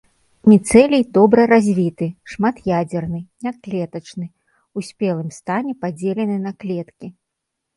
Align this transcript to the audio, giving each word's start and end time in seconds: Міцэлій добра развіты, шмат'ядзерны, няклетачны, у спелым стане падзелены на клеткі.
Міцэлій 0.51 1.01
добра 1.17 1.41
развіты, 1.51 2.07
шмат'ядзерны, 2.31 3.21
няклетачны, 3.49 4.25
у 4.81 4.87
спелым 4.89 5.29
стане 5.39 5.73
падзелены 5.85 6.37
на 6.49 6.57
клеткі. 6.65 7.07